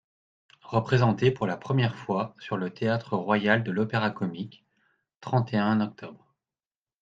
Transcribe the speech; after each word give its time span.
Représenté 0.65 1.29
pour 1.29 1.45
la 1.45 1.57
première 1.57 1.95
fois 1.95 2.33
sur 2.39 2.57
le 2.57 2.71
Théâtre 2.73 3.15
Royal 3.15 3.63
de 3.63 3.69
l'Opéra-Comique 3.71 4.65
(trente 5.19 5.53
et 5.53 5.57
un 5.59 5.79
oct. 5.79 6.05